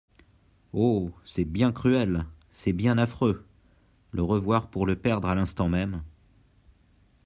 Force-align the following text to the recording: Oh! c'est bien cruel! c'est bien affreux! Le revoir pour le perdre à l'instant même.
Oh! 0.73 1.11
c'est 1.23 1.45
bien 1.45 1.71
cruel! 1.71 2.25
c'est 2.49 2.73
bien 2.73 2.97
affreux! 2.97 3.45
Le 4.09 4.23
revoir 4.23 4.67
pour 4.71 4.87
le 4.87 4.95
perdre 4.95 5.27
à 5.29 5.35
l'instant 5.35 5.69
même. 5.69 6.01